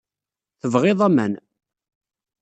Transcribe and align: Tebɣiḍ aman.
Tebɣiḍ 0.61 0.99
aman. 1.07 1.33